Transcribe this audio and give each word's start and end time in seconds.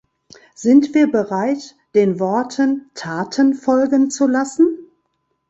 Sind 0.55 0.95
wir 0.95 1.11
bereit, 1.11 1.75
den 1.93 2.19
Worten 2.19 2.89
Taten 2.95 3.53
folgen 3.53 4.09
zu 4.09 4.25
lassen? 4.25 4.79